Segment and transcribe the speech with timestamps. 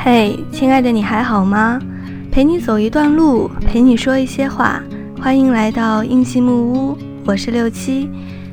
[0.00, 1.80] 嘿，亲爱的，你还好吗？
[2.30, 4.80] 陪你走一段路，陪你说一些话。
[5.20, 8.08] 欢迎来到印记木屋，我是六七。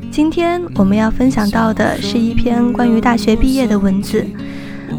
[0.10, 4.26] 今天我们要分享到的是一篇关于大学毕业的文字。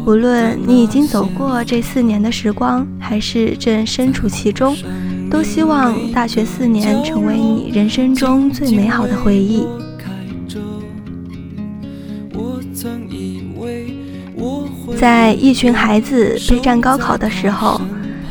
[0.05, 4.75] 无论你已经走过这四年的时光，还是正身处其中，
[5.29, 9.67] 都希望大学四年成为你人生中最美好的回忆。
[12.33, 13.96] 我曾以为
[14.95, 17.81] 在一群孩子备战高考的时候，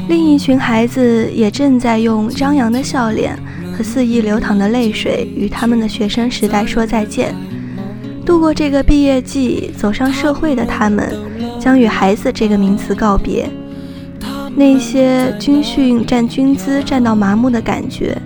[0.09, 3.39] 另一群孩子也正在用张扬的笑脸
[3.77, 7.35] 和肆意流淌的泪水与他们的学生时代说再见。
[8.25, 11.15] 度过这个毕业季，走上社会的他们，
[11.61, 13.49] 将与“孩子”这个名词告别。
[14.57, 18.17] 那些军训站军姿站到麻木的感觉，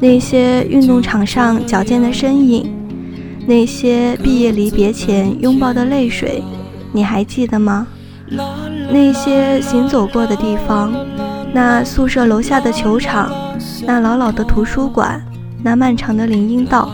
[0.00, 2.72] 那些运动场上矫健的身影，
[3.46, 6.42] 那些毕业离别前拥抱的泪水。
[6.96, 7.86] 你还记得吗？
[8.90, 10.94] 那些行走过的地方，
[11.52, 13.30] 那宿舍楼下的球场，
[13.84, 15.22] 那老老的图书馆，
[15.62, 16.90] 那漫长的林荫道，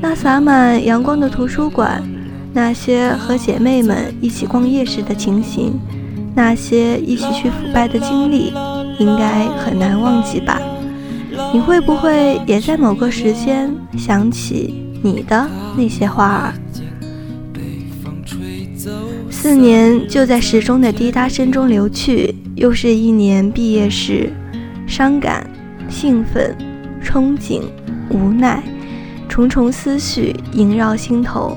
[0.00, 2.00] 那洒满阳光的图书馆，
[2.52, 5.76] 那些和姐妹们一起逛夜市的情形，
[6.32, 8.52] 那些一起去腐败的经历，
[9.00, 10.60] 应该很难忘记吧？
[11.52, 16.54] 你会不会也在某个时间想起你的那些花儿？
[19.46, 24.32] 四年就在时钟的滴答声中流去，又是一年毕业时，
[24.88, 25.48] 伤感、
[25.88, 26.52] 兴奋、
[27.00, 27.62] 憧憬、
[28.10, 28.60] 无奈，
[29.28, 31.56] 重重思绪萦绕心头。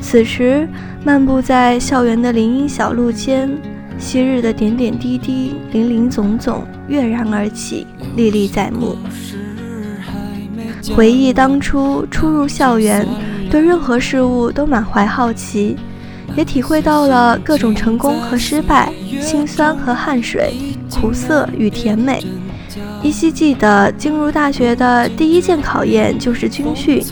[0.00, 0.68] 此时，
[1.04, 3.50] 漫步在校园的林荫小路间，
[3.98, 8.96] 昔日的点点滴滴、林林总总跃然而起，历历在目。
[10.94, 13.04] 回忆当初初入校园，
[13.50, 15.76] 对任何事物都满怀好奇。
[16.36, 20.52] 也体会到了各种成功和失败，辛酸和汗水，
[20.90, 22.24] 苦涩与甜美。
[23.02, 27.02] 依稀记得进入大学的第一件考验就是军训，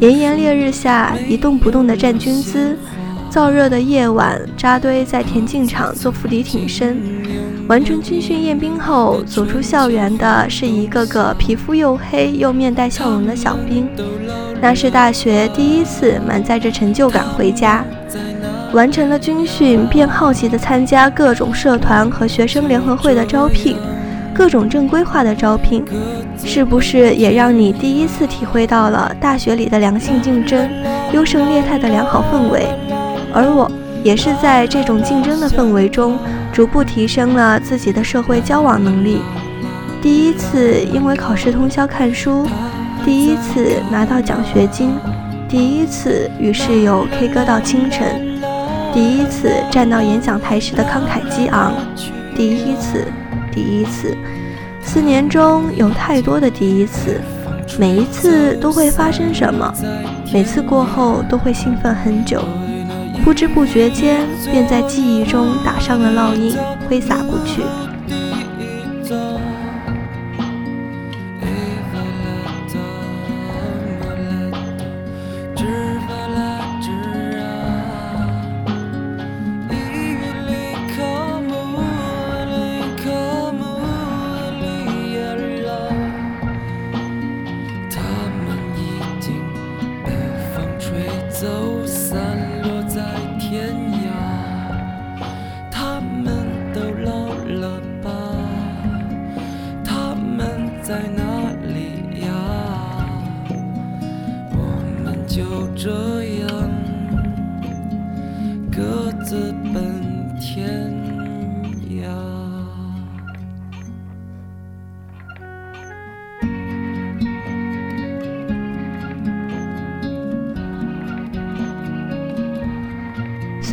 [0.00, 2.76] 炎炎烈日下一动不动的站军姿，
[3.30, 7.00] 燥热的夜晚扎堆在田径场做伏地挺身。
[7.68, 13.88] 完成军训验兵后，走出校园的是一个个皮肤又黑又面带笑容的小兵，
[14.60, 17.84] 那是大学第一次满载着成就感回家。
[18.72, 23.76] 完成了军训，便好奇地参加各种社团和学生联合会的招聘，
[24.34, 25.82] 各种正规化的招聘，
[26.44, 30.68] 是不是也让你第一次体会到了大学里的良性竞争、
[31.12, 32.66] 优胜劣汰的良好氛围？
[33.32, 33.70] 而我
[34.04, 36.18] 也是在这种竞争的氛围中，
[36.52, 39.18] 逐步提升了自己的社会交往能力。
[40.02, 42.46] 第一次因为考试通宵看书，
[43.04, 44.90] 第一次拿到奖学金，
[45.48, 48.37] 第一次与室友 K 歌到清晨。
[48.92, 51.72] 第一次站到演讲台时的慷慨激昂，
[52.34, 53.06] 第一次，
[53.52, 54.16] 第一次，
[54.82, 57.20] 四年中有太多的第一次，
[57.78, 59.72] 每一次都会发生什么，
[60.32, 62.42] 每次过后都会兴奋很久，
[63.24, 66.56] 不知不觉间便在记忆中打上了烙印，
[66.88, 67.62] 挥洒不去。
[92.08, 92.18] 散
[92.62, 93.02] 落在
[93.38, 93.87] 天涯。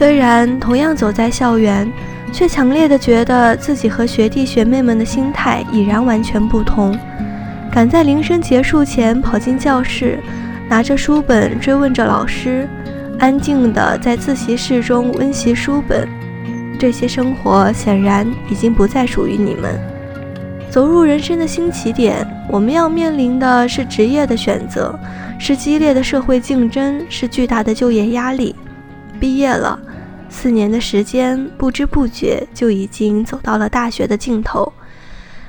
[0.06, 1.92] 虽然同样走在校园，
[2.32, 6.96] 却强烈的觉得自己和学弟学妹们的心态已然完全不同。
[7.72, 10.20] 赶在铃声结束前跑进教室，
[10.70, 12.70] 拿着书本追问着老师，
[13.18, 16.08] 安静的在自习室中温习书本。
[16.78, 19.74] 这些生活显然已经不再属于你们。
[20.70, 24.94] 走入人生的新起点，我们要面临的是职业的选择，
[25.40, 28.56] 是激烈的社会竞争，是巨大的就业压力。
[29.18, 29.80] 毕业了，
[30.36, 34.72] 四年的时间不知不觉就已经走到了大学的尽头。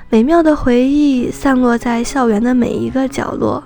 [0.08, 3.62] 美妙的回忆散落在校园的每一个角落，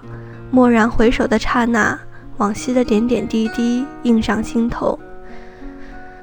[0.50, 1.96] 蓦然回首的刹那，
[2.38, 4.98] 往昔的点点滴滴映上心头。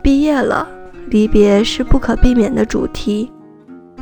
[0.01, 0.67] 毕业了，
[1.09, 3.31] 离别是不可避免的主题。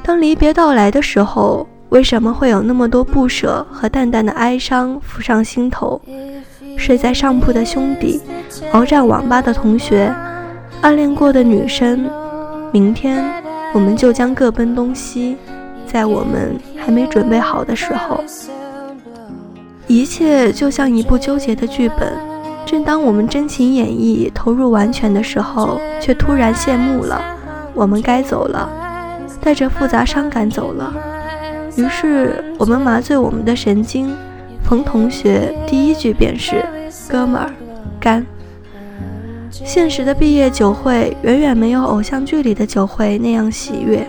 [0.01, 6.01] 当离别到来的时候，为什么会有那么多不舍和淡淡的哀伤浮上心头？
[6.77, 8.21] 睡在上铺的兄弟，
[8.71, 10.13] 鏖战网吧的同学，
[10.81, 12.09] 暗恋过的女生，
[12.71, 13.23] 明天
[13.73, 15.37] 我们就将各奔东西。
[15.87, 18.23] 在我们还没准备好的时候，
[19.87, 22.13] 一切就像一部纠结的剧本。
[22.65, 27.21] 正当我们真情演绎、投入完全的时候，却突然谢幕了。
[27.73, 28.69] 我们该走了，
[29.41, 30.93] 带着复杂伤感走了。
[31.77, 34.13] 于是我们麻醉我们的神经。
[34.63, 36.65] 冯同学第一句便是
[37.07, 37.51] ：“哥们儿，
[37.99, 38.25] 干。”
[39.63, 44.05] 现实的毕业酒会远远没有偶像剧里的酒会那样喜悦。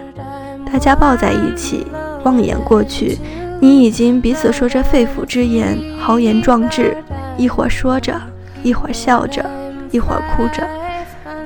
[0.73, 1.87] 大家抱在一起，
[2.25, 3.17] 望眼过去，
[3.61, 6.97] 你已经彼此说着肺腑之言，豪言壮志。
[7.37, 8.21] 一会儿说着，
[8.65, 9.45] 一会儿笑着，
[9.93, 10.67] 一会儿哭着。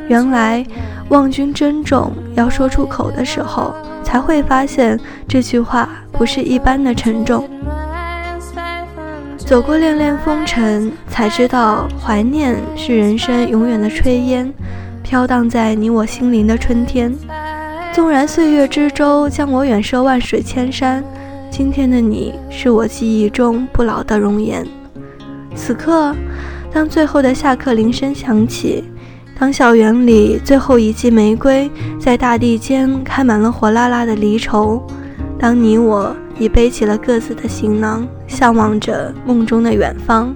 [0.08, 0.64] 原来
[1.10, 4.98] 望君珍重要说出口的时候，才会发现
[5.28, 7.46] 这句话不是一般的沉重。
[9.50, 14.54] 走过恋恋风尘，才知道怀念是人生永远的炊烟，
[15.02, 17.12] 飘荡在你我心灵的春天。
[17.92, 21.02] 纵然岁月之舟将我远涉万水千山，
[21.50, 24.64] 今天的你是我记忆中不老的容颜。
[25.56, 26.14] 此刻，
[26.72, 28.84] 当最后的下课铃声响起，
[29.36, 31.68] 当校园里最后一季玫瑰
[31.98, 34.80] 在大地间开满了火辣辣的离愁，
[35.40, 36.14] 当你我。
[36.40, 40.34] 已背起了各自的行囊，向往着梦中的远方。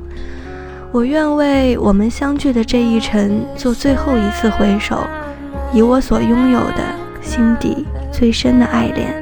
[0.92, 5.00] 我愿为我们相聚的这一程做最后一次回首，
[5.72, 6.84] 以我所拥有的
[7.20, 9.12] 心底最深的爱恋。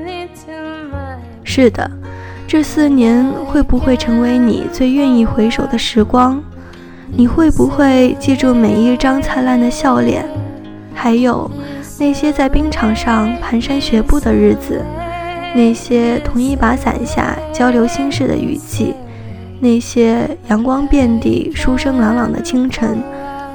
[1.44, 1.88] 是的，
[2.48, 6.42] 这四年会不会成为你最愿意回首的时光？
[7.14, 10.26] 你会不会记住每一张灿烂的笑脸？
[10.94, 11.48] 还有
[11.98, 14.82] 那些在冰场上蹒跚学步的日子？
[15.54, 18.94] 那些同一把伞下交流心事的雨季，
[19.60, 23.02] 那些阳光遍地、书声朗朗的清晨，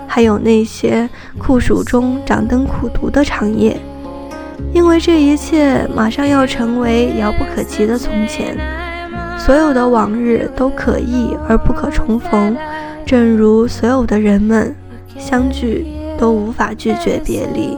[0.07, 1.09] 还有那些
[1.39, 3.75] 酷暑中掌灯苦读的长夜，
[4.73, 8.55] 因为这一切马上要成为遥不可及的从前。
[9.39, 12.55] 所有的往日都可忆而不可重逢，
[13.05, 14.75] 正如所有的人们
[15.17, 15.85] 相聚
[16.17, 17.77] 都无法拒绝别离。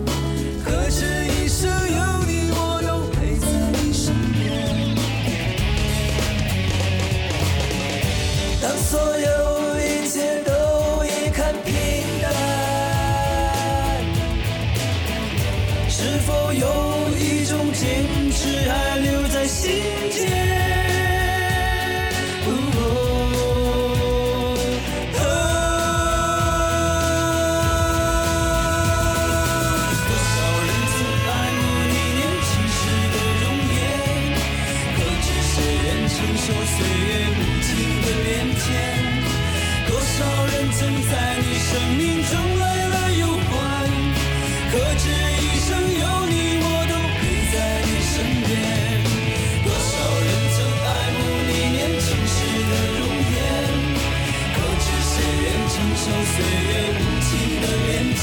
[56.25, 57.29] 岁月无情
[57.61, 58.21] 的变迁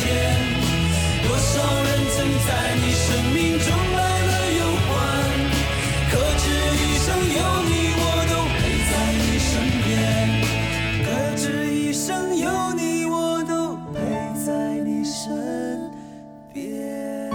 [1.27, 2.17] 多少人曾
[2.47, 3.67] 在你生命中
[3.97, 4.89] 来了又还
[6.11, 6.45] 可知
[6.77, 9.51] 一生有你我都陪在你身
[9.85, 9.87] 边
[11.05, 11.43] 可知
[11.75, 13.53] 一生有你我都
[13.93, 13.97] 陪
[14.45, 14.47] 在
[14.85, 15.91] 你身
[16.53, 17.31] 边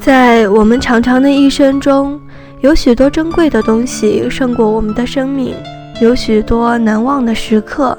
[0.00, 2.20] 在我们长长的一生中
[2.60, 5.54] 有许多珍贵的东西胜过我们的生命
[6.00, 7.96] 有许多难忘的时刻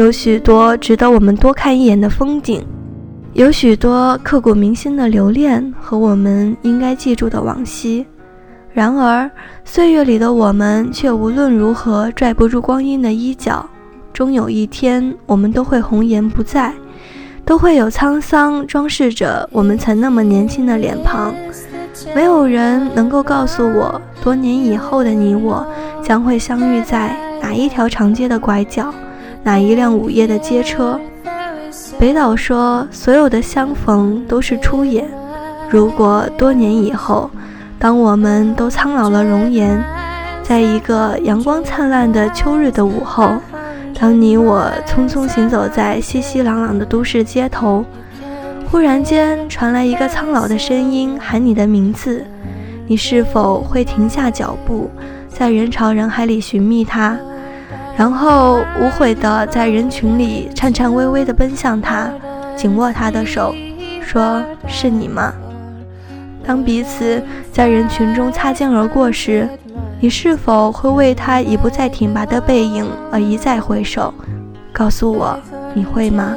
[0.00, 2.64] 有许多值得我们多看一眼的风景，
[3.34, 8.06] 有许多刻骨铭心的留恋和我们应该记住的往昔。
[8.72, 9.30] 然而，
[9.62, 13.68] 岁月里的我们却无论如何拽不住光阴的衣角，
[14.10, 16.72] 终有一天，我们都会红颜不在。
[17.44, 21.34] 都会有沧桑装饰着我们曾那么年轻的脸庞，
[22.14, 25.66] 没有人能够告诉我，多年以后的你我
[26.02, 28.94] 将会相遇在哪一条长街的拐角，
[29.42, 30.98] 哪一辆午夜的街车。
[31.98, 35.06] 北岛说，所有的相逢都是初演。
[35.68, 37.30] 如果多年以后，
[37.78, 39.82] 当我们都苍老了容颜，
[40.42, 43.32] 在一个阳光灿烂的秋日的午后。
[43.98, 47.84] 当你我匆匆行走在熙熙攘攘的都市街头，
[48.70, 52.24] 忽然间传来一个苍老的声音喊你的名字，
[52.86, 54.88] 你是否会停下脚步，
[55.28, 57.18] 在人潮人海里寻觅他，
[58.00, 62.10] 然后无悔地在人群里颤颤巍巍地奔向他，
[62.56, 63.54] 紧握他的手，
[64.00, 65.30] 说：“是你吗？”
[66.42, 69.46] 当彼此在人群中擦肩而过时。
[70.00, 74.14] 你是否会为他已不再挺拔的背影而一再回首？
[74.72, 75.38] 告诉我，
[75.74, 76.34] 你会吗？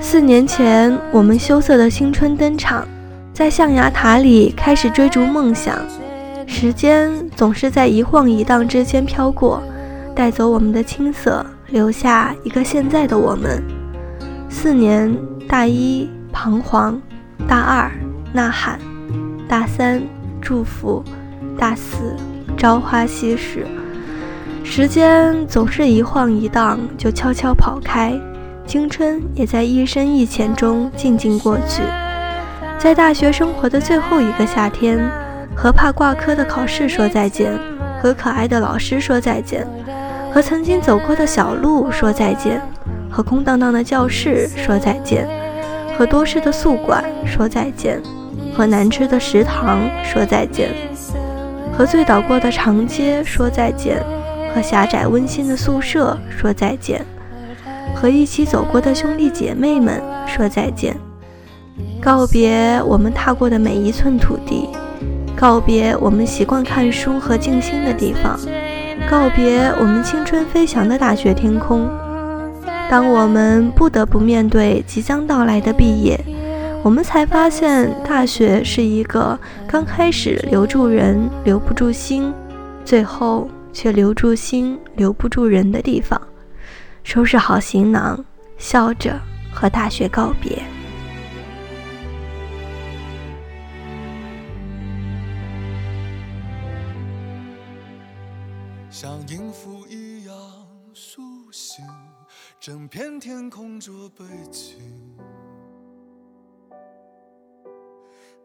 [0.00, 2.86] 四年前，我们羞涩的青春登场，
[3.32, 5.76] 在象牙塔里开始追逐梦想。
[6.60, 9.62] 时间总是在一晃一荡之间飘过，
[10.14, 13.62] 带走我们的青涩，留下一个现在的我们。
[14.50, 15.10] 四年，
[15.48, 17.00] 大一彷徨，
[17.48, 17.90] 大二。
[18.34, 18.78] 呐喊，
[19.48, 20.02] 大三
[20.38, 21.02] 祝福，
[21.56, 22.14] 大四
[22.58, 23.66] 朝花夕拾。
[24.62, 28.12] 时间总是一晃一荡就悄悄跑开，
[28.66, 31.82] 青春也在一深一浅中静静过去。
[32.78, 35.10] 在大学生活的最后一个夏天，
[35.60, 37.52] 和怕挂科的考试说再见，
[38.00, 39.66] 和可爱的老师说再见，
[40.32, 42.62] 和曾经走过的小路说再见，
[43.10, 45.28] 和空荡荡的教室说再见，
[45.98, 48.00] 和多事的宿管说再见。
[48.56, 50.70] 和难吃的食堂说再见，
[51.76, 54.02] 和醉倒过的长街说再见，
[54.54, 57.04] 和狭窄温馨的宿舍说再见，
[57.94, 60.96] 和一起走过的兄弟姐妹们说再见，
[62.00, 64.68] 告别我们踏过的每一寸土地，
[65.36, 68.38] 告别我们习惯看书和静心的地方，
[69.08, 71.88] 告别我们青春飞翔的大学天空。
[72.90, 76.18] 当我们不得不面对即将到来的毕业。
[76.82, 82.32] 我们才发现，大学是一个刚开始留住人留不住心，
[82.84, 86.20] 最后却留住心留不住人的地方。
[87.04, 88.24] 收拾好行囊，
[88.56, 89.18] 笑着
[89.52, 90.62] 和大学告别。
[102.72, 104.78] 整片天空做背景。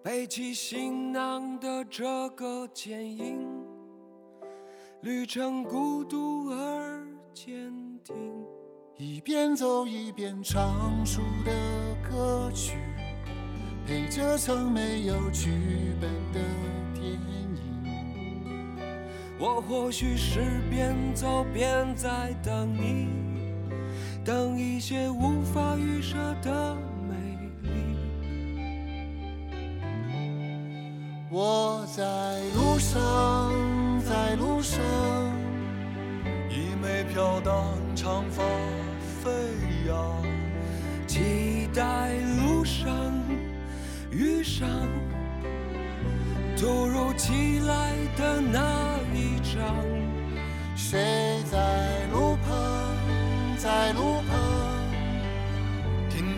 [0.04, 3.48] 背起行囊的这个剪影，
[5.02, 7.72] 旅程孤独而坚
[8.04, 8.16] 定。
[8.98, 11.52] 一边走一边唱出的
[12.10, 12.80] 歌曲，
[13.86, 15.52] 陪着曾没有剧
[16.02, 16.40] 本的
[16.96, 17.56] 电影。
[19.38, 20.40] 我或许是
[20.72, 23.08] 边走边在等你，
[24.26, 26.76] 等一些无法预设的
[27.08, 27.16] 美
[27.62, 27.96] 丽。
[31.30, 32.04] 我在
[32.56, 33.54] 路上，
[34.04, 34.82] 在路上，
[36.50, 38.44] 一枚飘荡长发
[39.22, 39.30] 飞
[39.88, 40.24] 扬，
[41.06, 42.92] 期待路上
[44.10, 44.68] 遇上
[46.58, 49.76] 突如其来的那一张。
[50.76, 52.56] 谁在路旁，
[53.58, 54.15] 在路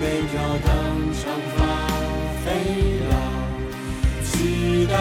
[0.00, 0.68] 被飘荡
[1.12, 1.20] 长
[1.56, 1.58] 发
[2.44, 2.46] 飞
[3.10, 3.12] 扬，
[4.24, 4.94] 期待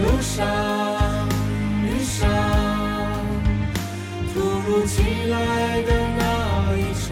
[0.00, 0.36] 路上
[1.84, 2.18] 遇上
[4.34, 4.92] 突如其
[5.28, 5.34] 来
[5.82, 5.88] 的
[6.18, 6.22] 那
[6.76, 7.08] 一场，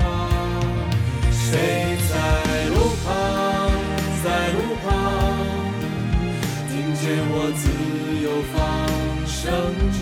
[1.30, 1.47] 谁
[2.11, 2.12] 在
[2.71, 3.07] 路旁？
[4.25, 4.87] 在路旁
[6.68, 7.62] 听见我自
[8.25, 8.57] 由放
[9.26, 9.38] 声
[9.92, 9.98] 唱。